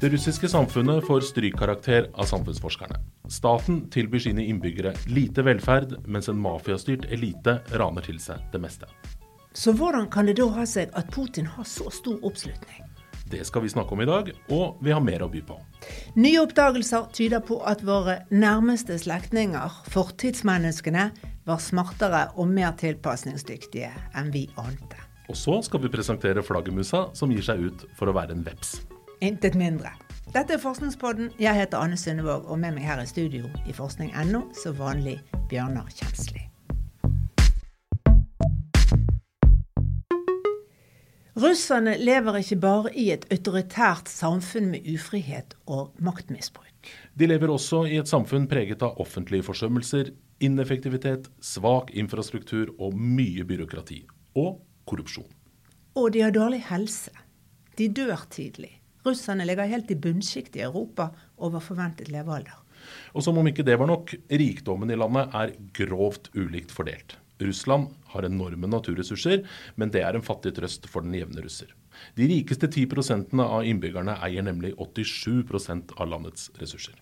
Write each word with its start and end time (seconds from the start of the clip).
Det 0.00 0.08
russiske 0.08 0.48
samfunnet 0.48 1.06
får 1.06 1.20
strykkarakter 1.20 2.10
av 2.14 2.24
samfunnsforskerne. 2.24 2.98
Staten 3.28 3.90
tilbyr 3.90 4.18
sine 4.18 4.44
innbyggere 4.44 4.92
lite 5.06 5.42
velferd, 5.42 5.94
mens 6.04 6.28
en 6.28 6.40
mafiastyrt 6.40 7.06
elite 7.08 7.54
raner 7.72 8.04
til 8.04 8.18
seg 8.20 8.42
det 8.52 8.60
meste. 8.60 8.84
Så 9.56 9.72
hvordan 9.72 10.10
kan 10.12 10.28
det 10.28 10.34
da 10.36 10.50
ha 10.52 10.66
seg 10.68 10.92
at 10.92 11.08
Putin 11.14 11.48
har 11.48 11.64
så 11.64 11.88
stor 11.88 12.18
oppslutning? 12.28 12.82
Det 13.30 13.40
skal 13.48 13.64
vi 13.64 13.70
snakke 13.72 13.96
om 13.96 14.02
i 14.04 14.06
dag, 14.06 14.28
og 14.52 14.82
vi 14.84 14.92
har 14.92 15.00
mer 15.00 15.24
å 15.24 15.30
by 15.32 15.40
på. 15.48 15.56
Nye 16.20 16.42
oppdagelser 16.44 17.08
tyder 17.16 17.40
på 17.40 17.56
at 17.64 17.80
våre 17.80 18.18
nærmeste 18.28 18.98
slektninger, 19.00 19.78
fortidsmenneskene, 19.94 21.06
var 21.48 21.62
smartere 21.64 22.26
og 22.36 22.52
mer 22.52 22.76
tilpasningsdyktige 22.76 23.88
enn 24.12 24.28
vi 24.34 24.44
ante. 24.60 25.00
Og 25.32 25.40
så 25.40 25.56
skal 25.64 25.82
vi 25.82 25.90
presentere 25.90 26.44
flaggermusa 26.44 27.06
som 27.16 27.32
gir 27.32 27.48
seg 27.48 27.64
ut 27.64 27.88
for 27.96 28.12
å 28.12 28.14
være 28.20 28.36
en 28.36 28.44
veps. 28.44 28.76
Intet 29.20 29.54
mindre. 29.56 29.94
Dette 30.34 30.56
er 30.56 30.60
Forskningspodden. 30.60 31.30
Jeg 31.40 31.56
heter 31.56 31.80
Anne 31.80 31.96
Sundevåg, 31.96 32.44
og 32.50 32.58
med 32.60 32.74
meg 32.76 32.84
her 32.84 33.00
i 33.00 33.06
studio 33.08 33.48
i 33.64 33.72
forskning.no 33.72 34.42
så 34.52 34.74
vanlig 34.76 35.16
Bjørnar 35.48 35.88
Kjensli. 35.88 36.42
Russerne 41.36 41.96
lever 42.00 42.40
ikke 42.40 42.60
bare 42.60 42.92
i 42.96 43.10
et 43.12 43.26
autoritært 43.32 44.08
samfunn 44.08 44.70
med 44.72 44.84
ufrihet 44.88 45.56
og 45.64 45.96
maktmisbruk. 46.00 46.92
De 47.16 47.28
lever 47.28 47.52
også 47.52 47.86
i 47.88 47.96
et 48.00 48.08
samfunn 48.08 48.46
preget 48.48 48.84
av 48.84 49.00
offentlige 49.00 49.44
forsømmelser, 49.48 50.12
ineffektivitet, 50.44 51.28
svak 51.40 51.92
infrastruktur 51.96 52.74
og 52.76 52.96
mye 52.96 53.44
byråkrati. 53.48 54.02
Og 54.36 54.60
korrupsjon. 54.84 55.28
Og 55.96 56.12
de 56.12 56.24
har 56.24 56.36
dårlig 56.36 56.66
helse. 56.68 57.12
De 57.76 57.88
dør 57.88 58.28
tidlig. 58.32 58.76
Russerne 59.06 59.46
ligger 59.46 59.70
helt 59.70 59.90
i 59.90 59.98
bunnsjiktet 59.98 60.60
i 60.60 60.64
Europa 60.66 61.10
over 61.36 61.62
forventet 61.62 62.10
levealder. 62.12 62.58
Og 63.14 63.24
som 63.24 63.38
om 63.38 63.46
ikke 63.48 63.64
det 63.66 63.78
var 63.80 63.88
nok, 63.90 64.14
rikdommen 64.30 64.90
i 64.90 64.98
landet 64.98 65.32
er 65.34 65.54
grovt 65.76 66.30
ulikt 66.36 66.74
fordelt. 66.74 67.16
Russland 67.38 67.90
har 68.12 68.24
enorme 68.24 68.68
naturressurser, 68.70 69.42
men 69.76 69.90
det 69.92 70.02
er 70.04 70.16
en 70.16 70.24
fattig 70.24 70.54
trøst 70.56 70.86
for 70.88 71.04
den 71.04 71.16
jevne 71.18 71.44
russer. 71.44 71.72
De 72.16 72.28
rikeste 72.28 72.68
10% 72.68 73.34
av 73.44 73.64
innbyggerne 73.64 74.16
eier 74.24 74.44
nemlig 74.44 74.74
87% 74.76 75.96
av 75.96 76.08
landets 76.08 76.50
ressurser. 76.60 76.96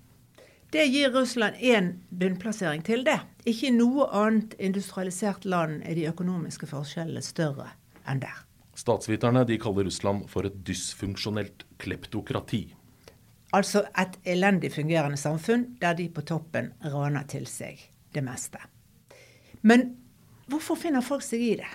Det 0.74 0.88
gir 0.90 1.12
Russland 1.14 1.54
én 1.62 1.92
bunnplassering 2.10 2.82
til 2.82 3.04
det. 3.06 3.20
Ikke 3.46 3.68
i 3.68 3.76
noe 3.76 4.08
annet 4.10 4.56
industrialisert 4.58 5.46
land 5.46 5.84
er 5.86 5.94
de 5.94 6.08
økonomiske 6.10 6.66
forskjellene 6.66 7.22
større 7.22 7.68
enn 8.10 8.22
der. 8.24 8.43
Statsviterne 8.74 9.44
de 9.46 9.58
kaller 9.60 9.86
Russland 9.86 10.26
for 10.30 10.46
et 10.48 10.56
dysfunksjonelt 10.66 11.66
kleptokrati. 11.78 12.66
Altså 13.54 13.84
et 13.94 14.16
elendig 14.26 14.72
fungerende 14.74 15.18
samfunn 15.20 15.76
der 15.80 15.94
de 15.94 16.08
på 16.10 16.24
toppen 16.26 16.72
raner 16.82 17.26
til 17.30 17.46
seg 17.46 17.78
det 18.14 18.24
meste. 18.26 18.58
Men 19.62 19.92
hvorfor 20.50 20.78
finner 20.78 21.04
folk 21.06 21.22
seg 21.22 21.42
i 21.42 21.54
det? 21.62 21.70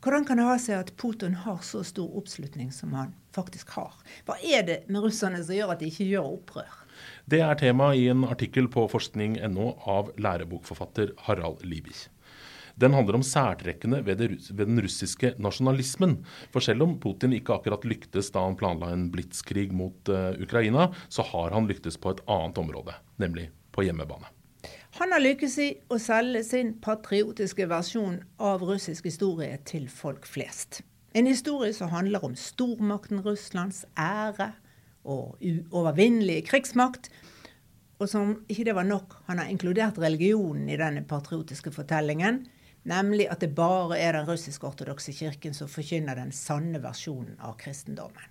Hvordan 0.00 0.24
kan 0.24 0.38
det 0.40 0.46
ha 0.46 0.54
seg 0.56 0.78
at 0.78 0.92
Putin 0.96 1.34
har 1.42 1.58
så 1.66 1.82
stor 1.84 2.14
oppslutning 2.16 2.70
som 2.72 2.94
han 2.96 3.10
faktisk 3.36 3.74
har? 3.76 3.98
Hva 4.24 4.38
er 4.40 4.62
det 4.64 4.78
med 4.88 5.04
russerne 5.04 5.42
som 5.44 5.58
gjør 5.58 5.74
at 5.74 5.82
de 5.82 5.90
ikke 5.90 6.06
gjør 6.08 6.30
opprør? 6.38 6.78
Det 7.28 7.42
er 7.44 7.58
tema 7.60 7.90
i 7.96 8.06
en 8.12 8.24
artikkel 8.24 8.70
på 8.72 8.86
forskning.no 8.88 9.66
av 9.88 10.08
lærebokforfatter 10.16 11.12
Harald 11.26 11.60
Liebich. 11.66 12.06
Den 12.80 12.94
handler 12.96 13.18
om 13.18 13.24
særtrekkene 13.26 14.00
ved, 14.06 14.22
ved, 14.24 14.64
den 14.64 14.80
russiske 14.80 15.34
nasjonalismen. 15.42 16.18
For 16.52 16.64
selv 16.64 16.86
om 16.86 16.96
Putin 17.02 17.34
ikke 17.36 17.58
akkurat 17.58 17.84
lyktes 17.84 18.32
da 18.32 18.46
han 18.46 18.56
planla 18.60 18.92
en 18.94 19.10
blitskrig 19.12 19.68
mot 19.76 20.08
uh, 20.08 20.32
Ukraina, 20.40 20.88
så 21.12 21.26
har 21.28 21.52
han 21.56 21.68
lyktes 21.68 22.00
på 22.00 22.14
et 22.14 22.22
annet 22.30 22.60
område, 22.62 22.96
nemlig 23.20 23.50
på 23.76 23.84
hjemmebane. 23.84 24.30
Han 24.98 25.12
har 25.14 25.22
lykkes 25.22 25.56
i 25.62 25.68
å 25.92 26.00
selge 26.02 26.42
sin 26.44 26.72
patriotiske 26.82 27.68
versjon 27.70 28.18
av 28.42 28.64
russisk 28.66 29.06
historie 29.06 29.60
til 29.68 29.86
folk 29.92 30.24
flest. 30.28 30.80
En 31.12 31.28
historie 31.28 31.74
som 31.74 31.90
handler 31.92 32.24
om 32.24 32.36
stormakten 32.38 33.22
Russlands 33.24 33.84
ære 33.98 34.52
og 35.04 35.36
uovervinnelige 35.40 36.46
krigsmakt. 36.48 37.10
Og 38.00 38.08
som 38.08 38.38
ikke 38.48 38.66
det 38.70 38.76
var 38.76 38.88
nok, 38.88 39.18
han 39.28 39.42
har 39.42 39.50
inkludert 39.52 39.98
religionen 40.00 40.68
i 40.70 40.78
denne 40.80 41.04
patriotiske 41.04 41.72
fortellingen. 41.74 42.44
Nemlig 42.88 43.26
at 43.28 43.42
det 43.44 43.52
bare 43.56 43.98
er 44.00 44.16
den 44.16 44.26
russisk-ortodokse 44.28 45.12
kirken 45.12 45.54
som 45.56 45.68
forkynner 45.68 46.16
den 46.16 46.32
sanne 46.32 46.80
versjonen 46.80 47.36
av 47.44 47.58
kristendommen. 47.60 48.24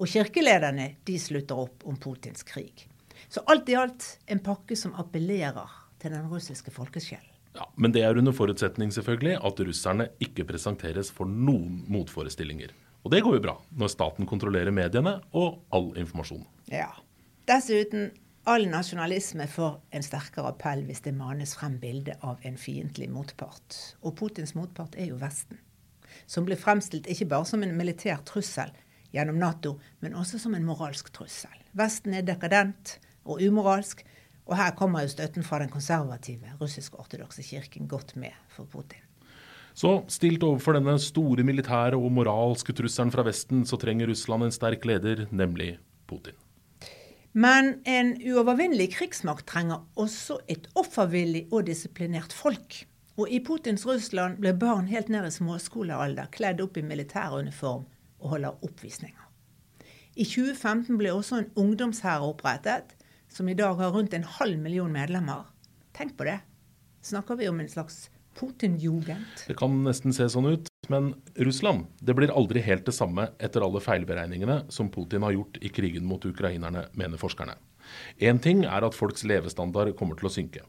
Og 0.00 0.08
kirkelederne 0.10 0.94
de 1.06 1.18
slutter 1.20 1.60
opp 1.66 1.84
om 1.86 1.98
Putins 2.00 2.42
krig. 2.46 2.88
Så 3.28 3.44
alt 3.46 3.68
i 3.68 3.76
alt 3.78 4.06
en 4.26 4.40
pakke 4.42 4.76
som 4.76 4.94
appellerer 4.98 5.70
til 6.02 6.14
den 6.16 6.26
russiske 6.30 6.72
folkesjelen. 6.74 7.30
Ja, 7.54 7.68
Men 7.76 7.92
det 7.94 8.02
er 8.02 8.18
under 8.18 8.34
forutsetning 8.34 8.90
selvfølgelig 8.90 9.36
at 9.38 9.60
russerne 9.62 10.08
ikke 10.22 10.46
presenteres 10.48 11.12
for 11.14 11.28
noen 11.30 11.84
motforestillinger. 11.86 12.72
Og 13.04 13.12
det 13.12 13.20
går 13.22 13.36
jo 13.36 13.44
bra 13.44 13.54
når 13.78 13.92
staten 13.92 14.26
kontrollerer 14.26 14.74
mediene 14.74 15.18
og 15.36 15.60
all 15.70 15.92
informasjon. 16.00 16.42
Ja. 16.72 16.88
Dessuten, 17.46 18.08
all 18.44 18.66
nasjonalisme 18.68 19.46
får 19.48 19.76
en 19.96 20.04
sterkere 20.04 20.50
appell 20.52 20.84
hvis 20.84 21.02
det 21.06 21.14
manes 21.16 21.54
frem 21.56 21.78
bilde 21.80 22.16
av 22.26 22.42
en 22.44 22.58
fiendtlig 22.60 23.08
motpart. 23.12 23.78
Og 24.04 24.16
Putins 24.18 24.54
motpart 24.56 24.98
er 25.00 25.08
jo 25.12 25.20
Vesten. 25.20 25.60
Som 26.26 26.46
blir 26.46 26.60
fremstilt 26.60 27.08
ikke 27.10 27.28
bare 27.32 27.48
som 27.48 27.64
en 27.64 27.74
militær 27.76 28.20
trussel 28.28 28.70
gjennom 29.14 29.38
Nato, 29.40 29.78
men 30.02 30.16
også 30.18 30.40
som 30.42 30.54
en 30.56 30.66
moralsk 30.66 31.10
trussel. 31.14 31.54
Vesten 31.74 32.14
er 32.18 32.26
dekadent 32.26 32.98
og 33.24 33.40
umoralsk, 33.42 34.04
og 34.44 34.58
her 34.60 34.74
kommer 34.76 35.06
jo 35.06 35.14
støtten 35.14 35.46
fra 35.46 35.62
den 35.62 35.72
konservative 35.72 36.52
russisk-ortodokse 36.60 37.42
kirken 37.46 37.88
godt 37.88 38.12
med 38.20 38.34
for 38.52 38.68
Putin. 38.68 39.00
Så 39.74 40.04
stilt 40.12 40.44
overfor 40.46 40.76
denne 40.76 40.94
store 41.02 41.42
militære 41.46 41.98
og 41.98 42.12
moralske 42.14 42.76
trusselen 42.76 43.10
fra 43.14 43.24
Vesten, 43.26 43.64
så 43.66 43.80
trenger 43.80 44.12
Russland 44.12 44.46
en 44.46 44.54
sterk 44.54 44.84
leder, 44.86 45.26
nemlig 45.32 45.78
Putin. 46.06 46.36
Men 47.34 47.80
en 47.90 48.12
uovervinnelig 48.22 48.92
krigsmakt 48.94 49.48
trenger 49.50 49.82
også 49.98 50.36
et 50.50 50.68
offervillig 50.78 51.48
og 51.50 51.66
disiplinert 51.66 52.32
folk. 52.32 52.84
Og 53.18 53.30
i 53.30 53.40
Putins 53.42 53.82
Russland 53.86 54.38
ble 54.42 54.52
barn 54.58 54.86
helt 54.86 55.10
ned 55.10 55.26
i 55.26 55.32
småskolealder 55.34 56.30
kledd 56.34 56.62
opp 56.62 56.78
i 56.78 56.86
militæruniform 56.86 57.84
og 58.22 58.28
holder 58.36 58.62
oppvisninger. 58.66 59.24
I 60.14 60.22
2015 60.22 60.94
ble 60.98 61.10
også 61.10 61.40
en 61.40 61.50
ungdomshær 61.58 62.22
opprettet, 62.22 62.94
som 63.26 63.50
i 63.50 63.56
dag 63.58 63.74
har 63.82 63.90
rundt 63.90 64.14
en 64.14 64.26
halv 64.38 64.60
million 64.62 64.92
medlemmer. 64.94 65.48
Tenk 65.94 66.14
på 66.18 66.28
det. 66.30 66.38
Snakker 67.02 67.42
vi 67.42 67.50
om 67.50 67.58
en 67.60 67.70
slags 67.70 68.12
Putin-jugend? 68.38 69.26
Det 69.48 69.58
kan 69.58 69.74
nesten 69.82 70.14
se 70.14 70.30
sånn 70.30 70.52
ut. 70.54 70.70
Men 70.92 71.12
Russland 71.36 71.86
det 72.00 72.16
blir 72.16 72.32
aldri 72.34 72.62
helt 72.64 72.86
det 72.86 72.96
samme 72.96 73.28
etter 73.38 73.64
alle 73.64 73.82
feilberegningene 73.84 74.64
som 74.72 74.90
Putin 74.92 75.24
har 75.26 75.36
gjort 75.36 75.60
i 75.62 75.70
krigen 75.72 76.06
mot 76.08 76.24
ukrainerne, 76.24 76.88
mener 76.92 77.20
forskerne. 77.20 77.56
Én 78.18 78.40
ting 78.40 78.64
er 78.64 78.84
at 78.86 78.96
folks 78.96 79.24
levestandard 79.28 79.92
kommer 79.98 80.16
til 80.18 80.28
å 80.28 80.32
synke. 80.32 80.62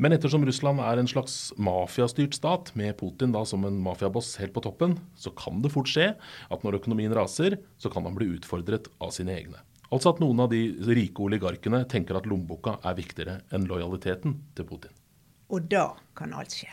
Men 0.00 0.14
ettersom 0.16 0.44
Russland 0.46 0.82
er 0.82 1.00
en 1.00 1.10
slags 1.10 1.52
mafiastyrt 1.58 2.36
stat, 2.36 2.72
med 2.78 2.96
Putin 2.98 3.34
da 3.34 3.44
som 3.46 3.64
en 3.66 3.78
mafiaboss 3.82 4.34
helt 4.40 4.54
på 4.54 4.64
toppen, 4.64 4.96
så 5.18 5.32
kan 5.36 5.62
det 5.62 5.72
fort 5.74 5.90
skje 5.90 6.12
at 6.16 6.66
når 6.66 6.80
økonomien 6.80 7.14
raser, 7.14 7.58
så 7.78 7.92
kan 7.92 8.06
han 8.06 8.16
bli 8.18 8.32
utfordret 8.36 8.90
av 9.02 9.14
sine 9.14 9.34
egne. 9.36 9.62
Altså 9.86 10.10
at 10.10 10.22
noen 10.22 10.42
av 10.42 10.50
de 10.50 10.62
rike 10.98 11.22
oligarkene 11.22 11.84
tenker 11.90 12.18
at 12.18 12.26
lommeboka 12.26 12.80
er 12.82 12.98
viktigere 12.98 13.38
enn 13.54 13.68
lojaliteten 13.70 14.40
til 14.58 14.66
Putin. 14.66 14.96
Og 15.54 15.68
da 15.70 15.92
kan 16.18 16.34
alt 16.34 16.56
skje. 16.58 16.72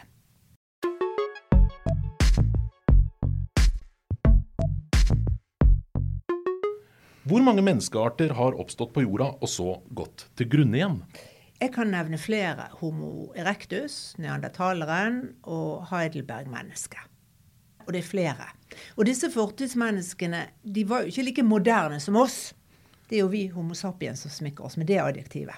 Hvor 7.23 7.39
mange 7.39 7.63
menneskearter 7.63 8.33
har 8.35 8.57
oppstått 8.59 8.89
på 8.91 9.05
jorda 9.05 9.29
og 9.39 9.47
så 9.47 9.77
gått 9.95 10.25
til 10.35 10.49
grunne 10.51 10.75
igjen? 10.75 10.97
Jeg 11.61 11.71
kan 11.71 11.87
nevne 11.87 12.17
flere. 12.19 12.65
Homo 12.81 13.29
erectus, 13.39 14.11
neandertaleren 14.19 15.21
og 15.47 15.85
Heidelberg-mennesket. 15.87 17.07
Og 17.85 17.95
det 17.95 18.01
er 18.01 18.09
flere. 18.09 18.49
Og 18.99 19.07
disse 19.07 19.31
fortidsmenneskene 19.31 20.43
de 20.67 20.83
var 20.89 21.05
jo 21.05 21.13
ikke 21.13 21.27
like 21.29 21.47
moderne 21.47 22.01
som 22.03 22.19
oss. 22.19 22.51
Det 23.07 23.21
er 23.21 23.23
jo 23.23 23.31
vi 23.31 23.45
Homo 23.55 23.77
sapiens 23.77 24.25
som 24.27 24.35
smykker 24.41 24.67
oss 24.67 24.75
med 24.75 24.91
det 24.91 24.99
adjektivet. 24.99 25.55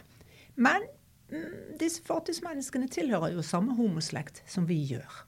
Men 0.53 0.85
mm, 1.33 1.77
disse 1.81 2.05
fortidsmenneskene 2.05 2.93
tilhører 2.93 3.33
jo 3.33 3.45
samme 3.45 3.73
homoslekt 3.73 4.43
som 4.45 4.69
vi 4.69 4.83
gjør. 4.93 5.21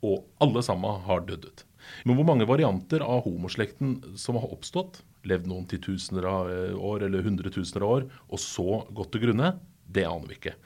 Og 0.00 0.24
alle 0.40 0.64
sammen 0.64 1.04
har 1.04 1.28
dødd 1.28 1.44
ut. 1.44 1.66
Men 2.08 2.16
hvor 2.16 2.32
mange 2.32 2.48
varianter 2.48 3.04
av 3.04 3.26
homoslekten 3.28 3.98
som 4.16 4.40
har 4.40 4.48
oppstått, 4.48 5.04
levd 5.28 5.48
noen 5.50 5.68
titusener 5.70 6.26
av 6.28 6.50
eh, 6.52 6.74
år 6.74 7.06
eller 7.06 7.24
hundretusener 7.26 7.84
av 7.84 7.94
år, 7.98 8.08
og 8.28 8.42
så 8.42 8.82
gått 8.94 9.14
til 9.14 9.26
grunne, 9.28 9.54
det 9.84 10.06
aner 10.08 10.30
vi 10.30 10.38
ikke. 10.38 10.56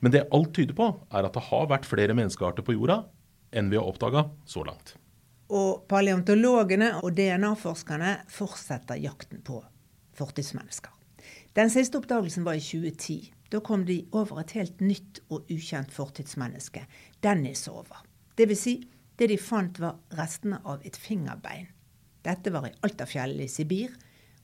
Men 0.00 0.14
det 0.14 0.28
alt 0.32 0.54
tyder 0.56 0.76
på, 0.76 0.88
er 1.12 1.26
at 1.26 1.36
det 1.36 1.46
har 1.50 1.68
vært 1.70 1.88
flere 1.88 2.16
menneskearter 2.16 2.64
på 2.64 2.76
jorda 2.76 3.02
enn 3.50 3.70
vi 3.72 3.78
har 3.78 3.88
oppdaga 3.88 4.28
så 4.48 4.62
langt. 4.64 4.94
Og 5.50 5.82
paleontologene 5.90 6.92
og 7.02 7.12
DNA-forskerne 7.18 8.14
fortsetter 8.30 9.00
jakten 9.02 9.42
på 9.42 9.58
fortidsmennesker. 10.16 10.94
Den 11.58 11.72
siste 11.72 11.98
oppdagelsen 11.98 12.46
var 12.46 12.54
i 12.54 12.62
2010. 12.62 13.32
Da 13.50 13.58
kom 13.66 13.82
de 13.86 14.04
over 14.14 14.38
et 14.44 14.54
helt 14.54 14.78
nytt 14.84 15.18
og 15.28 15.48
ukjent 15.50 15.90
fortidsmenneske, 15.90 16.84
Denisova. 17.24 18.04
Det 18.38 18.46
vil 18.46 18.58
si, 18.58 18.76
det 19.18 19.32
de 19.32 19.38
fant 19.42 19.80
var 19.82 19.98
restene 20.16 20.60
av 20.64 20.84
et 20.86 20.96
fingerbein. 20.96 21.66
Dette 22.22 22.52
var 22.52 22.66
i 22.68 22.74
Altafjellet 22.84 23.46
i 23.46 23.48
Sibir, 23.48 23.92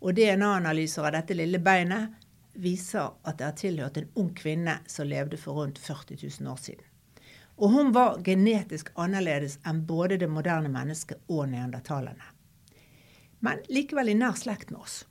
og 0.00 0.17
DNA-analyser 0.17 1.05
av 1.08 1.14
dette 1.17 1.37
lille 1.37 1.61
beinet 1.61 2.14
viser 2.56 3.12
at 3.28 3.38
det 3.38 3.49
har 3.49 3.56
tilhørt 3.61 3.99
en 4.00 4.12
ung 4.17 4.31
kvinne 4.37 4.78
som 4.88 5.08
levde 5.08 5.38
for 5.40 5.61
rundt 5.61 5.81
40 5.82 6.17
000 6.40 6.52
år 6.52 6.61
siden. 6.61 6.84
Og 7.56 7.73
hun 7.73 7.93
var 7.96 8.20
genetisk 8.25 8.90
annerledes 9.00 9.58
enn 9.64 9.84
både 9.88 10.19
det 10.20 10.28
moderne 10.28 10.69
mennesket 10.73 11.23
og 11.32 11.49
neandertalerne. 11.52 12.32
Men 13.44 13.62
likevel 13.73 14.12
i 14.12 14.17
nær 14.17 14.37
slekt 14.37 14.73
med 14.73 14.82
oss. 14.84 15.05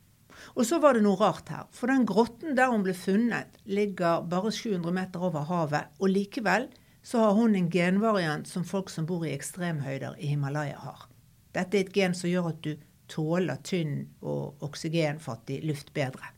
Og 0.53 0.65
så 0.67 0.79
var 0.81 0.94
det 0.94 1.03
noe 1.06 1.17
rart 1.17 1.50
her. 1.50 1.65
For 1.73 1.89
den 1.89 2.06
grotten 2.09 2.57
der 2.57 2.69
hun 2.73 2.83
ble 2.85 2.94
funnet, 2.97 3.57
ligger 3.65 4.25
bare 4.29 4.51
700 4.53 4.94
meter 4.94 5.25
over 5.25 5.45
havet. 5.50 5.89
Og 6.01 6.12
likevel 6.12 6.69
så 7.06 7.21
har 7.21 7.38
hun 7.38 7.56
en 7.57 7.69
genvariant 7.71 8.50
som 8.50 8.65
folk 8.65 8.89
som 8.94 9.07
bor 9.09 9.25
i 9.25 9.33
ekstremhøyder 9.33 10.17
i 10.19 10.33
Himalaya 10.33 10.77
har. 10.81 11.06
Dette 11.55 11.79
er 11.79 11.85
et 11.85 11.95
gen 11.95 12.15
som 12.17 12.29
gjør 12.29 12.51
at 12.51 12.61
du 12.65 12.75
tåler 13.11 13.59
tynn 13.63 13.99
og 14.25 14.63
oksygenfattig 14.65 15.61
luft 15.65 15.93
bedre. 15.95 16.31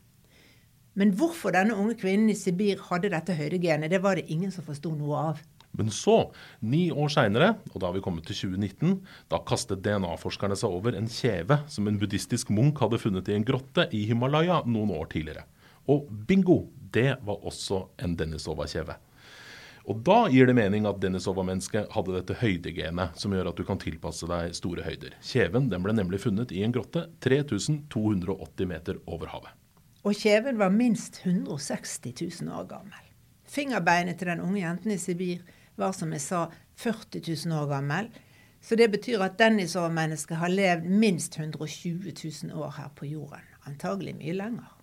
Men 0.98 1.12
hvorfor 1.14 1.54
denne 1.54 1.76
unge 1.78 1.94
kvinnen 1.98 2.30
i 2.32 2.36
Sibir 2.36 2.80
hadde 2.88 3.12
dette 3.12 3.36
høydegenet, 3.38 3.90
det 3.90 4.02
var 4.02 4.18
det 4.18 4.26
ingen 4.32 4.50
som 4.54 4.66
forsto 4.66 4.90
noe 4.94 5.22
av. 5.30 5.42
Men 5.78 5.92
så, 5.94 6.32
ni 6.64 6.88
år 6.90 7.12
seinere, 7.12 7.52
og 7.70 7.76
da 7.78 7.86
har 7.86 7.94
vi 7.94 8.02
kommet 8.02 8.26
til 8.26 8.50
2019, 8.50 8.96
da 9.30 9.38
kastet 9.46 9.84
DNA-forskerne 9.84 10.56
seg 10.58 10.74
over 10.74 10.96
en 10.98 11.10
kjeve 11.12 11.60
som 11.70 11.86
en 11.86 12.00
buddhistisk 12.00 12.50
munk 12.54 12.80
hadde 12.82 12.98
funnet 12.98 13.30
i 13.30 13.36
en 13.36 13.46
grotte 13.46 13.86
i 13.94 14.02
Himalaya 14.08 14.62
noen 14.66 14.90
år 14.96 15.10
tidligere. 15.12 15.46
Og 15.88 16.08
bingo! 16.28 16.64
Det 16.88 17.18
var 17.20 17.42
også 17.44 17.82
en 18.00 18.14
Denisova-kjeve. 18.16 18.94
Og 19.88 20.02
da 20.04 20.26
gir 20.28 20.44
det 20.44 20.52
mening 20.52 20.84
at 20.84 20.98
Denisova-mennesket 21.00 21.94
hadde 21.94 22.12
dette 22.18 22.36
høydegenet 22.42 23.16
som 23.16 23.32
gjør 23.32 23.48
at 23.48 23.56
du 23.56 23.64
kan 23.64 23.80
tilpasse 23.80 24.28
deg 24.28 24.52
store 24.56 24.84
høyder. 24.84 25.14
Kjeven 25.24 25.70
den 25.72 25.84
ble 25.84 25.94
nemlig 25.96 26.20
funnet 26.26 26.52
i 26.52 26.60
en 26.66 26.74
grotte 26.76 27.06
3280 27.24 28.68
meter 28.68 29.00
over 29.08 29.32
havet. 29.32 29.54
Og 30.04 30.12
kjeven 30.12 30.60
var 30.60 30.74
minst 30.74 31.22
160 31.24 32.12
000 32.44 32.52
år 32.52 32.68
gammel. 32.68 33.04
Fingerbeinet 33.48 34.20
til 34.20 34.28
den 34.28 34.44
unge 34.44 34.60
jenten 34.60 34.92
i 34.92 35.00
Sibir 35.00 35.40
var 35.80 35.96
som 35.96 36.12
jeg 36.12 36.20
sa 36.20 36.44
40 36.76 37.24
000 37.48 37.56
år 37.56 37.70
gammel. 37.72 38.12
Så 38.60 38.76
det 38.76 38.90
betyr 38.92 39.24
at 39.24 39.38
Denisova-mennesket 39.40 40.36
har 40.36 40.52
levd 40.52 40.88
minst 40.90 41.38
120 41.40 42.12
000 42.12 42.52
år 42.52 42.76
her 42.76 42.92
på 42.92 43.08
jorden. 43.08 43.46
Antagelig 43.64 44.18
mye 44.20 44.36
lenger. 44.36 44.77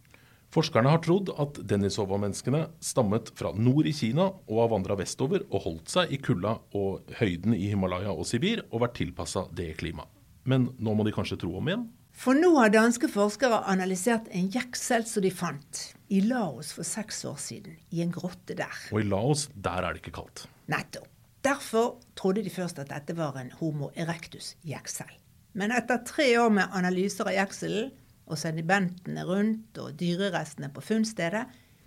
Forskerne 0.55 0.87
har 0.87 1.01
trodd 1.03 1.33
at 1.35 1.57
Denisova-menneskene 1.67 2.61
stammet 2.79 3.27
fra 3.35 3.49
nord 3.59 3.89
i 3.89 3.91
Kina 3.91 4.29
og 4.31 4.59
har 4.61 4.69
vandra 4.71 4.95
vestover 4.95 5.43
og 5.49 5.65
holdt 5.65 5.91
seg 5.91 6.13
i 6.15 6.19
kulda 6.23 6.53
og 6.79 7.11
høyden 7.19 7.57
i 7.57 7.65
Himalaya 7.73 8.13
og 8.13 8.23
Sibir 8.29 8.61
og 8.69 8.85
vært 8.85 8.95
tilpassa 9.01 9.43
det 9.51 9.73
klimaet. 9.81 10.07
Men 10.47 10.69
nå 10.79 10.93
må 10.95 11.03
de 11.03 11.11
kanskje 11.11 11.41
tro 11.41 11.57
om 11.59 11.67
igjen? 11.67 11.83
For 12.15 12.37
nå 12.39 12.53
har 12.55 12.71
danske 12.71 13.09
forskere 13.11 13.65
analysert 13.67 14.29
en 14.31 14.47
jeksel 14.53 15.03
som 15.09 15.25
de 15.25 15.33
fant 15.35 15.81
i 16.07 16.21
Laos 16.23 16.71
for 16.77 16.87
seks 16.87 17.19
år 17.27 17.35
siden, 17.41 17.75
i 17.91 17.99
en 18.05 18.15
grotte 18.15 18.55
der. 18.55 18.79
Og 18.95 19.01
i 19.01 19.09
Laos, 19.09 19.49
der 19.51 19.83
er 19.83 19.91
det 19.91 20.05
ikke 20.05 20.15
kaldt. 20.21 20.45
Nettopp. 20.71 21.11
Derfor 21.43 21.97
trodde 22.15 22.45
de 22.45 22.53
først 22.53 22.79
at 22.79 22.93
dette 22.93 23.17
var 23.19 23.35
en 23.41 23.51
Homo 23.59 23.91
erectus-jeksel. 23.91 25.11
Men 25.59 25.75
etter 25.75 25.99
tre 26.07 26.31
år 26.39 26.55
med 26.55 26.71
analyser 26.71 27.27
av 27.27 27.35
jekselen 27.35 27.91
og 28.25 28.39
sedimentene 28.41 29.25
rundt 29.27 29.77
og 29.81 29.93
dyrerestene 29.99 30.71
på 30.73 30.83
funnstedet 30.83 31.45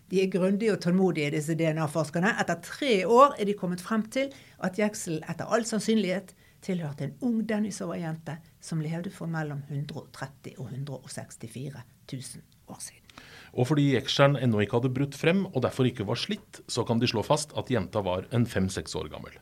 De 0.09 0.23
er 0.23 0.31
grundige 0.33 0.73
og 0.73 0.81
tålmodige, 0.81 1.35
disse 1.35 1.53
DNA-forskerne. 1.53 2.31
Etter 2.41 2.57
tre 2.65 2.93
år 3.05 3.35
er 3.37 3.45
de 3.45 3.53
kommet 3.53 3.83
frem 3.85 4.07
til 4.09 4.31
at 4.65 4.79
jekselen 4.81 5.21
etter 5.29 5.45
all 5.53 5.67
sannsynlighet 5.69 6.33
tilhørte 6.65 7.05
en 7.05 7.19
ung 7.21 7.43
Denisova-jente 7.45 8.39
som 8.61 8.81
levde 8.81 9.13
for 9.13 9.29
mellom 9.31 9.61
130 9.69 10.57
og 10.57 10.71
164 10.73 11.85
000 12.13 12.73
år 12.73 12.81
siden. 12.81 13.05
Og 13.53 13.69
fordi 13.69 13.91
jekselen 13.95 14.39
ennå 14.41 14.63
ikke 14.63 14.79
hadde 14.79 14.95
brutt 14.97 15.17
frem 15.19 15.45
og 15.51 15.61
derfor 15.65 15.89
ikke 15.89 16.07
var 16.09 16.21
slitt, 16.21 16.63
så 16.69 16.85
kan 16.89 17.01
de 17.03 17.09
slå 17.11 17.25
fast 17.27 17.53
at 17.59 17.71
jenta 17.73 18.01
var 18.05 18.29
en 18.33 18.47
fem-seks 18.47 18.97
år 18.99 19.11
gammel. 19.13 19.37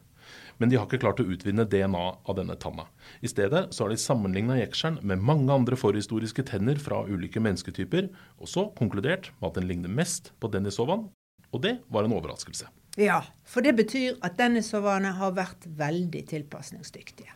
Men 0.59 0.71
de 0.71 0.79
har 0.79 0.87
ikke 0.89 1.03
klart 1.03 1.21
å 1.21 1.27
utvinne 1.29 1.67
DNA 1.69 2.05
av 2.25 2.37
denne 2.39 2.57
tanna. 2.61 2.87
I 3.21 3.29
stedet 3.29 3.67
så 3.75 3.85
har 3.85 3.93
de 3.93 4.01
sammenligna 4.01 4.57
jekselen 4.61 4.99
med 5.05 5.21
mange 5.21 5.53
andre 5.53 5.77
forhistoriske 5.77 6.47
tenner 6.49 6.81
fra 6.81 7.03
ulike 7.05 7.43
mennesketyper, 7.45 8.09
og 8.41 8.51
så 8.51 8.69
konkludert 8.79 9.33
med 9.41 9.51
at 9.51 9.61
den 9.61 9.69
ligner 9.69 9.93
mest 9.93 10.33
på 10.41 10.51
denisovan, 10.53 11.09
og 11.53 11.63
det 11.65 11.79
var 11.93 12.07
en 12.07 12.17
overraskelse. 12.17 12.71
Ja, 12.97 13.21
for 13.45 13.61
det 13.61 13.75
betyr 13.77 14.17
at 14.25 14.39
Denisovaene 14.39 15.11
har 15.19 15.35
vært 15.37 15.67
veldig 15.69 16.23
tilpasningsdyktige. 16.31 17.35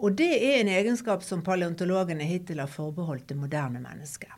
Og 0.00 0.14
det 0.16 0.30
er 0.30 0.60
en 0.60 0.70
egenskap 0.72 1.24
som 1.26 1.42
paleontologene 1.44 2.24
hittil 2.24 2.62
har 2.62 2.70
forbeholdt 2.70 3.26
det 3.32 3.36
moderne 3.36 3.82
mennesket. 3.82 4.30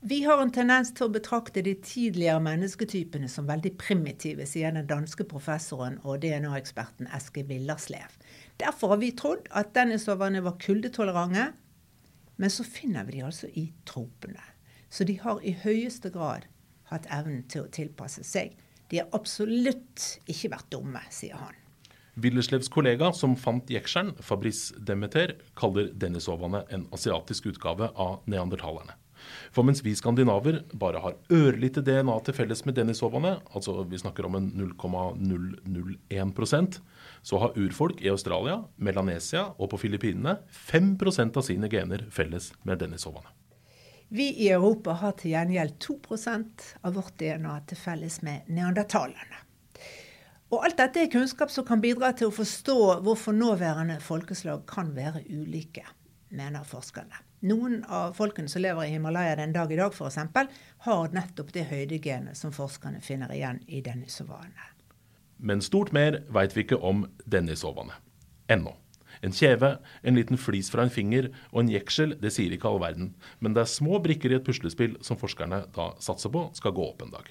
Vi 0.00 0.20
har 0.22 0.38
en 0.38 0.52
tendens 0.54 0.92
til 0.94 1.08
å 1.08 1.10
betrakte 1.10 1.58
de 1.66 1.72
tidligere 1.82 2.38
mennesketypene 2.38 3.26
som 3.26 3.48
veldig 3.48 3.72
primitive, 3.80 4.44
sier 4.46 4.70
den 4.70 4.86
danske 4.86 5.24
professoren 5.26 5.96
og 6.06 6.20
DNA-eksperten 6.22 7.08
Eske 7.16 7.42
Villerslev. 7.48 8.12
Derfor 8.62 8.92
har 8.94 9.00
vi 9.02 9.08
trodd 9.18 9.48
at 9.58 9.72
denisoverne 9.74 10.44
var 10.46 10.54
kuldetolerante, 10.62 11.48
men 12.38 12.54
så 12.54 12.62
finner 12.62 13.08
vi 13.08 13.16
de 13.16 13.24
altså 13.26 13.50
i 13.58 13.64
tropene. 13.90 14.44
Så 14.86 15.02
de 15.02 15.16
har 15.18 15.42
i 15.42 15.56
høyeste 15.64 16.14
grad 16.14 16.46
hatt 16.92 17.10
evnen 17.10 17.42
til 17.50 17.66
å 17.66 17.72
tilpasse 17.74 18.22
seg. 18.22 18.54
De 18.94 19.02
har 19.02 19.10
absolutt 19.18 20.06
ikke 20.30 20.52
vært 20.54 20.70
dumme, 20.76 21.02
sier 21.10 21.42
han. 21.42 21.58
Willerslevs 22.22 22.70
kollega 22.70 23.10
som 23.14 23.34
fant 23.38 23.66
jekselen, 23.66 24.14
Fabrice 24.22 24.78
Demeter, 24.78 25.34
kaller 25.58 25.90
denisovene 25.90 26.62
en 26.70 26.86
asiatisk 26.94 27.50
utgave 27.50 27.90
av 27.98 28.22
neandertalerne. 28.30 28.94
For 29.54 29.66
mens 29.66 29.82
vi 29.84 29.94
skandinaver 29.98 30.62
bare 30.72 31.02
har 31.04 31.18
ørlite 31.32 31.82
DNA 31.86 32.16
til 32.26 32.36
felles 32.36 32.64
med 32.66 32.74
denisovene, 32.78 33.32
altså 33.54 33.72
vi 33.88 34.00
snakker 34.00 34.28
om 34.28 34.34
en 34.38 34.48
0,001% 34.58 36.80
så 37.22 37.38
har 37.38 37.58
urfolk 37.58 38.02
i 38.02 38.12
Australia, 38.12 38.62
Melanesia 38.76 39.48
og 39.58 39.70
på 39.72 39.80
Filippinene 39.84 40.38
5% 40.70 41.36
av 41.36 41.46
sine 41.46 41.70
gener 41.72 42.06
felles 42.14 42.52
med 42.62 42.78
denisovene. 42.84 43.28
Vi 44.08 44.30
i 44.46 44.48
Europa 44.48 44.94
har 45.02 45.18
til 45.20 45.34
gjengjeld 45.34 45.74
2% 45.84 46.68
av 46.80 46.94
vårt 46.96 47.18
DNA 47.20 47.58
til 47.68 47.76
felles 47.76 48.22
med 48.24 48.46
neandertalerne. 48.48 49.44
Og 50.48 50.64
alt 50.64 50.78
dette 50.80 51.02
er 51.02 51.10
kunnskap 51.12 51.52
som 51.52 51.66
kan 51.68 51.82
bidra 51.84 52.14
til 52.16 52.30
å 52.30 52.32
forstå 52.32 52.78
hvorfor 53.04 53.36
nåværende 53.36 53.98
folkeslag 54.00 54.62
kan 54.70 54.94
være 54.96 55.20
ulike, 55.28 55.84
mener 56.30 56.64
forskerne. 56.66 57.22
Noen 57.48 57.84
av 57.84 58.16
folkene 58.18 58.50
som 58.50 58.62
lever 58.62 58.88
i 58.88 58.96
Himalaya 58.96 59.36
den 59.38 59.54
dag 59.54 59.72
i 59.72 59.78
dag 59.78 59.94
f.eks., 59.94 60.18
har 60.88 61.14
nettopp 61.14 61.52
det 61.54 61.68
høydegenet 61.70 62.38
som 62.38 62.52
forskerne 62.54 63.00
finner 63.04 63.32
igjen 63.34 63.62
i 63.66 63.80
denisovanene. 63.84 64.74
Men 65.38 65.62
stort 65.62 65.92
mer 65.94 66.24
veit 66.34 66.56
vi 66.56 66.66
ikke 66.66 66.80
om 66.82 67.06
denisovanene. 67.24 67.94
Ennå. 68.50 68.74
En 69.22 69.34
kjeve, 69.34 69.76
en 70.02 70.14
liten 70.18 70.38
flis 70.38 70.70
fra 70.70 70.84
en 70.84 70.94
finger 70.94 71.30
og 71.50 71.62
en 71.64 71.72
jeksel, 71.72 72.14
det 72.22 72.30
sier 72.34 72.54
ikke 72.54 72.70
all 72.70 72.80
verden. 72.82 73.12
Men 73.38 73.54
det 73.54 73.64
er 73.64 73.70
små 73.70 73.98
brikker 74.02 74.30
i 74.30 74.38
et 74.38 74.46
puslespill 74.46 74.98
som 75.02 75.18
forskerne 75.18 75.64
da 75.74 75.92
satser 76.02 76.32
på 76.34 76.48
skal 76.58 76.74
gå 76.74 76.86
opp 76.90 77.06
en 77.06 77.14
dag. 77.14 77.30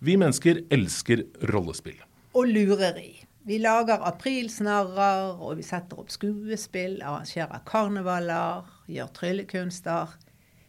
Vi 0.00 0.16
mennesker 0.16 0.62
elsker 0.72 1.26
rollespill. 1.52 1.98
Og 2.34 2.46
lureri. 2.46 3.16
Vi 3.42 3.56
lager 3.58 4.04
aprilsnarrer, 4.06 5.40
og 5.40 5.56
vi 5.58 5.64
setter 5.66 5.98
opp 5.98 6.12
skuespill, 6.12 7.00
arrangerer 7.02 7.62
karnevaler, 7.66 8.68
gjør 8.86 9.08
tryllekunster. 9.16 10.12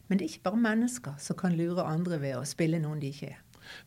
Men 0.08 0.18
det 0.18 0.26
er 0.26 0.32
ikke 0.32 0.48
bare 0.50 0.62
mennesker 0.64 1.18
som 1.22 1.38
kan 1.38 1.54
lure 1.60 1.86
andre 1.86 2.18
ved 2.24 2.40
å 2.40 2.48
spille 2.48 2.80
noen 2.82 3.02
de 3.04 3.12
ikke 3.14 3.34
er. 3.36 3.40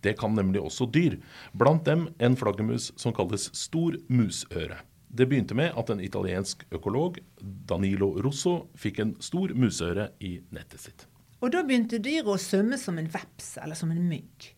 Det 0.07 0.15
kan 0.21 0.37
nemlig 0.37 0.63
også 0.63 0.87
dyr. 0.95 1.19
Blant 1.53 1.85
dem 1.89 2.07
en 2.23 2.37
flaggermus 2.39 2.93
som 3.01 3.13
kalles 3.17 3.49
stor 3.57 3.97
musøre. 4.07 4.79
Det 5.15 5.27
begynte 5.31 5.57
med 5.59 5.75
at 5.79 5.91
en 5.91 6.03
italiensk 6.03 6.65
økolog, 6.75 7.19
Danilo 7.43 8.15
Rosso, 8.23 8.69
fikk 8.79 9.03
en 9.03 9.17
stor 9.23 9.53
musøre 9.59 10.09
i 10.23 10.37
nettet 10.55 10.87
sitt. 10.87 11.07
Og 11.43 11.53
da 11.55 11.61
begynte 11.67 12.01
dyret 12.03 12.31
å 12.31 12.41
svømme 12.41 12.79
som 12.81 12.99
en 12.99 13.11
veps 13.11 13.57
eller 13.63 13.79
som 13.79 13.93
en 13.95 14.07
mygg. 14.09 14.49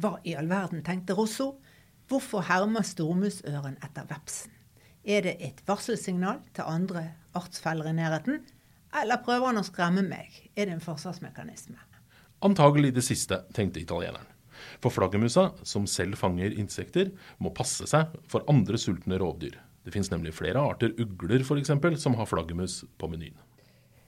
Hva 0.00 0.18
i 0.28 0.36
all 0.38 0.48
verden, 0.52 0.84
tenkte 0.86 1.16
Rosso. 1.16 1.56
Hvorfor 2.06 2.44
hermer 2.46 2.84
stormusøren 2.86 3.80
etter 3.82 4.06
vepsen? 4.06 4.52
Er 5.06 5.24
det 5.26 5.32
et 5.42 5.62
varselsignal 5.66 6.38
til 6.54 6.66
andre 6.66 7.02
artsfeller 7.34 7.88
i 7.90 7.94
nærheten? 7.98 8.44
Eller 8.94 9.18
prøver 9.22 9.50
han 9.50 9.58
å 9.58 9.66
skremme 9.66 10.04
meg? 10.06 10.30
Er 10.54 10.68
det 10.68 10.76
en 10.76 10.84
forsvarsmekanisme? 10.84 11.78
Antagelig 12.46 12.92
det 12.94 13.04
siste, 13.06 13.40
tenkte 13.54 13.82
italieneren. 13.82 14.26
For 14.78 14.94
flaggermusa, 14.94 15.48
som 15.66 15.86
selv 15.90 16.18
fanger 16.20 16.54
insekter, 16.54 17.10
må 17.42 17.50
passe 17.54 17.88
seg 17.90 18.14
for 18.30 18.46
andre 18.50 18.78
sultne 18.78 19.18
rovdyr. 19.18 19.58
Det 19.82 19.94
finnes 19.94 20.10
nemlig 20.10 20.34
flere 20.34 20.62
arter 20.62 20.94
ugler 21.02 21.42
f.eks. 21.42 21.74
som 22.02 22.14
har 22.18 22.30
flaggermus 22.30 22.84
på 22.98 23.10
menyen. 23.10 23.38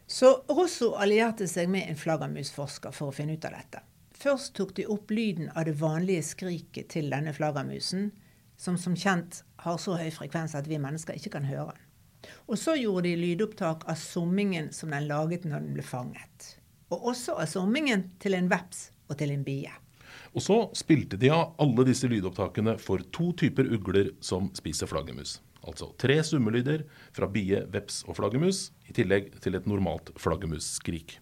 Så 0.06 0.32
Rosso 0.48 0.94
allierte 0.96 1.50
seg 1.50 1.68
med 1.70 1.90
en 1.90 1.98
flaggermusforsker 1.98 2.94
for 2.94 3.10
å 3.10 3.14
finne 3.14 3.34
ut 3.34 3.44
av 3.44 3.58
dette. 3.58 3.82
Først 4.18 4.56
tok 4.58 4.72
de 4.74 4.82
opp 4.90 5.12
lyden 5.14 5.46
av 5.54 5.68
det 5.68 5.76
vanlige 5.78 6.24
skriket 6.26 6.88
til 6.90 7.12
denne 7.12 7.30
flaggermusen, 7.36 8.08
som 8.58 8.74
som 8.74 8.96
kjent 8.98 9.44
har 9.62 9.78
så 9.78 9.94
høy 10.00 10.08
frekvens 10.10 10.56
at 10.58 10.66
vi 10.66 10.80
mennesker 10.82 11.14
ikke 11.14 11.36
kan 11.36 11.46
høre 11.46 11.70
den. 11.70 11.84
Og 12.50 12.58
så 12.58 12.74
gjorde 12.74 13.06
de 13.06 13.20
lydopptak 13.20 13.86
av 13.86 14.00
summingen 14.00 14.72
som 14.74 14.90
den 14.90 15.06
laget 15.06 15.46
når 15.46 15.62
den 15.62 15.76
ble 15.76 15.86
fanget. 15.86 16.48
Og 16.90 17.12
også 17.12 17.36
av 17.38 17.46
summingen 17.46 18.08
til 18.18 18.34
en 18.34 18.50
veps 18.50 18.88
og 19.06 19.20
til 19.20 19.30
en 19.36 19.46
bie. 19.46 19.70
Og 20.34 20.42
så 20.42 20.58
spilte 20.76 21.20
de 21.20 21.30
av 21.30 21.54
alle 21.62 21.86
disse 21.86 22.10
lydopptakene 22.10 22.74
for 22.82 23.06
to 23.14 23.30
typer 23.38 23.70
ugler 23.70 24.10
som 24.18 24.50
spiser 24.58 24.90
flaggermus. 24.90 25.38
Altså 25.62 25.92
tre 26.00 26.18
summelyder 26.26 26.88
fra 27.14 27.30
bie, 27.30 27.62
veps 27.70 28.02
og 28.08 28.18
flaggermus, 28.18 28.72
i 28.90 28.98
tillegg 28.98 29.30
til 29.44 29.54
et 29.54 29.70
normalt 29.70 30.10
flaggermusskrik. 30.18 31.20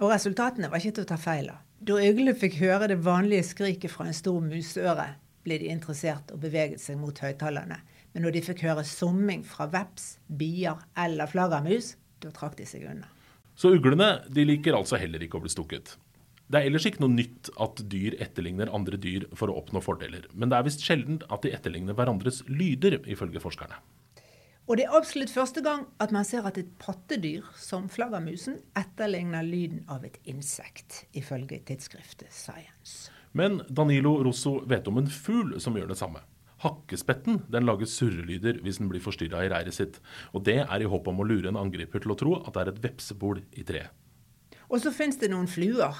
Og 0.00 0.14
resultatene 0.14 0.72
var 0.72 0.80
ikke 0.80 0.96
til 0.96 1.10
å 1.10 1.12
ta 1.12 1.20
feil 1.20 1.52
av. 1.52 1.67
Da 1.78 1.94
øglene 2.02 2.34
fikk 2.34 2.56
høre 2.58 2.88
det 2.90 2.98
vanlige 3.06 3.44
skriket 3.46 3.92
fra 3.92 4.08
en 4.08 4.16
stor 4.16 4.40
musøre, 4.42 5.12
ble 5.46 5.60
de 5.62 5.68
interessert 5.70 6.32
og 6.34 6.40
beveget 6.42 6.82
seg 6.82 6.98
mot 6.98 7.14
høyttalerne. 7.22 7.78
Men 8.12 8.24
når 8.24 8.34
de 8.34 8.42
fikk 8.48 8.64
høre 8.66 8.82
summing 8.88 9.44
fra 9.46 9.68
veps, 9.70 10.16
bier 10.26 10.80
eller 10.98 11.30
flaggermus, 11.30 11.92
da 12.18 12.32
trakk 12.34 12.56
de 12.58 12.66
seg 12.66 12.88
unna. 12.90 13.06
Så 13.58 13.70
uglene 13.74 14.24
de 14.26 14.46
liker 14.46 14.74
altså 14.74 14.98
heller 14.98 15.22
ikke 15.22 15.38
å 15.38 15.44
bli 15.44 15.52
stukket. 15.54 15.94
Det 16.48 16.58
er 16.58 16.66
ellers 16.70 16.86
ikke 16.88 17.02
noe 17.04 17.12
nytt 17.12 17.50
at 17.60 17.82
dyr 17.92 18.16
etterligner 18.24 18.72
andre 18.74 18.98
dyr 18.98 19.28
for 19.36 19.52
å 19.52 19.58
oppnå 19.60 19.82
fordeler, 19.84 20.26
men 20.32 20.50
det 20.50 20.58
er 20.58 20.66
visst 20.66 20.82
sjelden 20.82 21.20
at 21.28 21.44
de 21.44 21.52
etterligner 21.54 21.94
hverandres 21.94 22.40
lyder, 22.48 22.98
ifølge 23.06 23.42
forskerne. 23.44 23.78
Og 24.68 24.76
det 24.76 24.84
er 24.84 24.96
absolutt 24.98 25.32
første 25.32 25.62
gang 25.64 25.86
at 25.96 26.10
man 26.12 26.26
ser 26.28 26.44
at 26.44 26.58
et 26.60 26.68
pattedyr, 26.80 27.46
som 27.56 27.86
flaggermusen, 27.88 28.58
etterligner 28.76 29.46
lyden 29.46 29.86
av 29.88 30.04
et 30.04 30.18
insekt, 30.28 31.06
ifølge 31.16 31.62
tidsskriftet 31.64 32.28
Science. 32.28 33.08
Men 33.32 33.62
Danilo 33.72 34.18
Rosso 34.24 34.58
vet 34.68 34.88
om 34.88 35.00
en 35.00 35.08
fugl 35.08 35.54
som 35.60 35.76
gjør 35.76 35.88
det 35.88 35.96
samme. 36.00 36.20
Hakkespetten 36.60 37.44
den 37.48 37.64
lager 37.64 37.88
surrelyder 37.88 38.58
hvis 38.64 38.80
den 38.82 38.90
blir 38.90 39.00
forstyrra 39.00 39.44
i 39.46 39.50
reiret 39.52 39.76
sitt. 39.76 40.00
Og 40.36 40.44
det 40.44 40.58
er 40.66 40.82
i 40.84 40.90
håp 40.90 41.08
om 41.08 41.22
å 41.22 41.26
lure 41.28 41.48
en 41.48 41.60
angriper 41.60 42.02
til 42.04 42.12
å 42.12 42.18
tro 42.18 42.34
at 42.42 42.52
det 42.52 42.64
er 42.64 42.72
et 42.72 42.82
vepsebol 42.88 43.40
i 43.56 43.64
treet. 43.64 43.94
Og 44.68 44.82
så 44.82 44.92
fins 44.92 45.16
det 45.16 45.30
noen 45.32 45.48
fluer, 45.48 45.96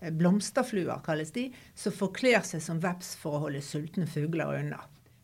eh, 0.00 0.10
blomsterfluer 0.10 1.04
kalles 1.06 1.30
de, 1.36 1.52
som 1.78 1.94
forkler 1.94 2.42
seg 2.42 2.64
som 2.64 2.80
veps 2.82 3.14
for 3.20 3.36
å 3.36 3.44
holde 3.44 3.62
sultne 3.62 4.08
fugler 4.10 4.58
unna. 4.58 4.80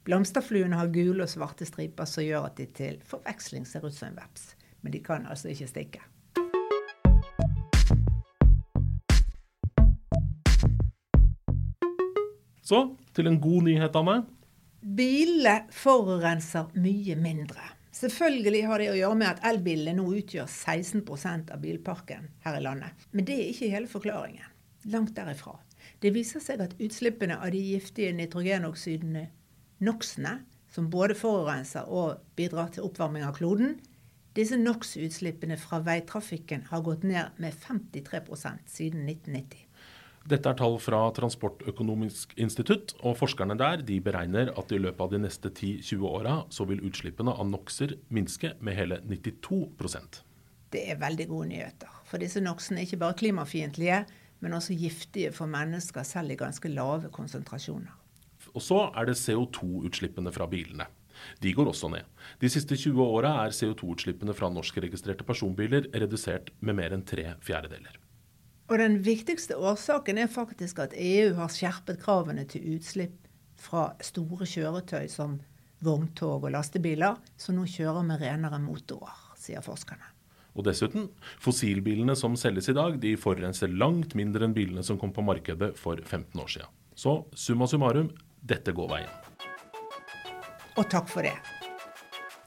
Blomsterfluene 0.09 0.73
har 0.73 0.89
gule 0.89 1.21
og 1.21 1.29
svarte 1.29 1.67
striper 1.69 2.07
som 2.09 2.25
gjør 2.25 2.47
at 2.49 2.55
de 2.57 2.65
til 2.73 2.95
forveksling 3.05 3.67
ser 3.69 3.83
ut 3.85 3.93
som 3.93 4.09
en 4.09 4.17
veps. 4.17 4.55
Men 4.81 4.95
de 4.95 5.03
kan 5.05 5.27
altså 5.29 5.51
ikke 5.53 5.69
stikke. 5.69 6.01
Så 12.65 12.81
til 13.13 13.29
en 13.29 13.37
god 13.37 13.69
nyhet, 13.69 14.01
av 14.01 14.09
meg. 14.09 14.25
Bilene 14.81 15.69
forurenser 15.77 16.73
mye 16.81 17.21
mindre. 17.21 17.69
Selvfølgelig 17.93 18.65
har 18.65 18.81
det 18.81 18.91
å 18.95 18.99
gjøre 19.03 19.21
med 19.21 19.29
at 19.35 19.47
elbilene 19.53 19.99
nå 20.01 20.09
utgjør 20.23 20.49
16% 20.49 21.53
av 21.53 21.61
bilparken 21.61 22.31
her 22.47 22.57
i 22.57 22.65
landet. 22.65 23.09
Men 23.13 23.29
det 23.29 23.37
er 23.37 23.51
ikke 23.53 23.75
hele 23.77 23.93
forklaringen. 23.93 24.55
Langt 24.89 25.19
derifra. 25.21 25.59
Det 26.01 26.17
viser 26.17 26.41
seg 26.41 26.65
at 26.65 26.79
utslippene 26.81 27.43
av 27.43 27.53
de 27.53 27.61
giftige 27.75 28.17
nitrogenoksidene 28.17 29.29
NOx-ene, 29.85 30.41
som 30.73 30.91
både 30.91 31.17
forurenser 31.19 31.89
og 31.89 32.21
bidrar 32.39 32.73
til 32.75 32.87
oppvarming 32.89 33.25
av 33.27 33.37
kloden, 33.39 33.79
disse 34.37 34.59
NOx-utslippene 34.59 35.57
fra 35.59 35.81
veitrafikken 35.83 36.69
har 36.69 36.85
gått 36.87 37.07
ned 37.09 37.39
med 37.43 37.57
53% 37.59 38.69
siden 38.71 39.09
1990. 39.09 39.65
Dette 40.29 40.51
er 40.51 40.59
tall 40.59 40.77
fra 40.83 40.99
Transportøkonomisk 41.17 42.35
institutt, 42.37 42.93
og 43.01 43.17
forskerne 43.17 43.57
der 43.59 43.81
de 43.87 43.97
beregner 44.05 44.51
at 44.61 44.75
i 44.75 44.81
løpet 44.81 45.01
av 45.01 45.15
de 45.15 45.21
neste 45.23 45.49
10-20 45.49 46.05
åra 46.05 46.35
så 46.53 46.67
vil 46.69 46.83
utslippene 46.85 47.33
av 47.33 47.49
NOx-er 47.49 47.95
minske 48.13 48.53
med 48.61 48.77
hele 48.77 49.01
92% 49.09 50.21
Det 50.75 50.83
er 50.93 51.01
veldig 51.01 51.29
gode 51.31 51.49
nyheter. 51.55 51.95
For 52.05 52.21
disse 52.21 52.43
NOx-ene 52.45 52.83
er 52.83 52.91
ikke 52.91 53.01
bare 53.01 53.17
klimafiendtlige, 53.23 54.03
men 54.45 54.55
også 54.55 54.77
giftige 54.77 55.33
for 55.33 55.49
mennesker, 55.51 56.05
selv 56.05 56.31
i 56.31 56.39
ganske 56.39 56.69
lave 56.69 57.09
konsentrasjoner. 57.11 57.97
Og 58.55 58.65
så 58.65 58.87
er 58.95 59.09
det 59.09 59.19
CO2-utslippene 59.21 60.33
fra 60.35 60.49
bilene. 60.51 60.89
De 61.43 61.53
går 61.53 61.71
også 61.73 61.91
ned. 61.93 62.07
De 62.41 62.51
siste 62.53 62.77
20 62.79 63.03
åra 63.03 63.33
er 63.45 63.55
CO2-utslippene 63.55 64.35
fra 64.37 64.51
norskregistrerte 64.55 65.27
personbiler 65.27 65.89
redusert 65.95 66.53
med 66.61 66.79
mer 66.79 66.95
enn 66.95 67.07
tre 67.07 67.33
fjerdedeler. 67.45 67.99
Og 68.69 68.77
den 68.83 68.99
viktigste 69.05 69.57
årsaken 69.57 70.21
er 70.21 70.29
faktisk 70.31 70.83
at 70.85 70.95
EU 70.97 71.33
har 71.39 71.53
skjerpet 71.53 72.03
kravene 72.03 72.45
til 72.49 72.77
utslipp 72.77 73.17
fra 73.59 73.89
store 74.05 74.47
kjøretøy 74.47 75.09
som 75.11 75.39
vogntog 75.85 76.45
og 76.45 76.53
lastebiler, 76.53 77.17
som 77.39 77.57
nå 77.57 77.65
kjører 77.71 78.05
med 78.07 78.23
renere 78.23 78.61
motorer, 78.63 79.15
sier 79.39 79.65
forskerne. 79.65 80.15
Og 80.59 80.67
dessuten, 80.67 81.07
fossilbilene 81.39 82.17
som 82.19 82.35
selges 82.39 82.69
i 82.73 82.75
dag, 82.77 82.97
de 83.01 83.15
forurenser 83.21 83.71
langt 83.71 84.17
mindre 84.19 84.49
enn 84.49 84.57
bilene 84.57 84.83
som 84.85 84.99
kom 84.99 85.13
på 85.15 85.23
markedet 85.23 85.71
for 85.79 86.01
15 86.03 86.41
år 86.43 86.51
siden. 86.51 86.73
Så 86.99 87.15
summa 87.39 87.69
summarum, 87.71 88.11
dette 88.43 88.73
går 88.73 88.93
veien. 88.93 89.15
Og 90.79 90.87
takk 90.91 91.09
for 91.11 91.27
det. 91.27 91.35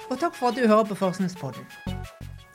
Og 0.09 0.19
takk 0.19 0.35
for 0.35 0.51
at 0.51 0.59
du 0.59 0.67
hører 0.67 0.87
på 0.87 0.99
Forskningspodden 0.99 1.67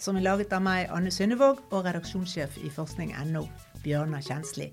som 0.07 0.17
er 0.17 0.23
laget 0.23 0.53
av 0.55 0.63
meg, 0.63 0.87
Anne 0.95 1.11
Synnevåg, 1.11 1.65
og 1.75 1.87
redaksjonssjef 1.89 2.61
i 2.63 2.71
forskning.no, 2.71 3.43
Bjørnar 3.83 4.23
Kjensli, 4.23 4.71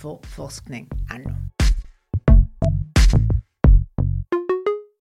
for 0.00 0.20
forskning.no. 0.36 1.53